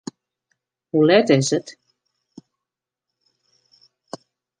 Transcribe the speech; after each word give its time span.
Hoe 0.91 1.03
let 1.09 1.29
is 1.29 1.51
it? 1.53 1.75